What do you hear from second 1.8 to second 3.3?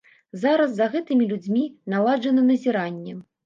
наладжана назіранне.